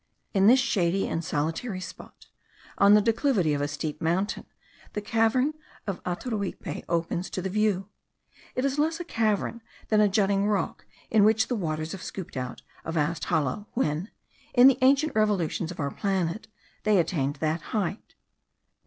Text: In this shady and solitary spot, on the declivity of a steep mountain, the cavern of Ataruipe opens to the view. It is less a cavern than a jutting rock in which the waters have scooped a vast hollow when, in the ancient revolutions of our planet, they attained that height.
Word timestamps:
In 0.33 0.47
this 0.47 0.59
shady 0.59 1.07
and 1.07 1.23
solitary 1.23 1.79
spot, 1.79 2.25
on 2.79 2.95
the 2.95 3.03
declivity 3.03 3.53
of 3.53 3.61
a 3.61 3.67
steep 3.67 4.01
mountain, 4.01 4.45
the 4.93 4.99
cavern 5.01 5.53
of 5.85 6.03
Ataruipe 6.05 6.83
opens 6.89 7.29
to 7.29 7.39
the 7.39 7.51
view. 7.51 7.87
It 8.55 8.65
is 8.65 8.79
less 8.79 8.99
a 8.99 9.03
cavern 9.03 9.61
than 9.89 10.01
a 10.01 10.09
jutting 10.09 10.47
rock 10.47 10.87
in 11.11 11.23
which 11.23 11.49
the 11.49 11.55
waters 11.55 11.91
have 11.91 12.01
scooped 12.01 12.35
a 12.35 12.55
vast 12.87 13.25
hollow 13.25 13.67
when, 13.73 14.09
in 14.55 14.67
the 14.67 14.79
ancient 14.81 15.13
revolutions 15.13 15.69
of 15.69 15.79
our 15.79 15.91
planet, 15.91 16.47
they 16.81 16.97
attained 16.97 17.35
that 17.35 17.61
height. 17.61 18.15